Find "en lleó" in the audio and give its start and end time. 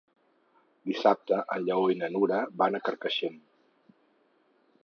1.57-1.85